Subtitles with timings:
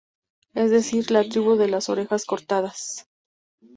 [0.55, 3.05] Es decir, la tribu de las orejas cortadas.